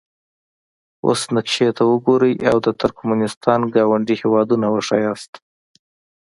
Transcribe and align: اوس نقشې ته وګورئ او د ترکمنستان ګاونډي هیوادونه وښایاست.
اوس 1.05 1.21
نقشې 1.35 1.67
ته 1.77 1.83
وګورئ 1.91 2.35
او 2.51 2.57
د 2.65 2.67
ترکمنستان 2.81 3.61
ګاونډي 3.75 4.15
هیوادونه 4.21 4.65
وښایاست. 4.69 5.31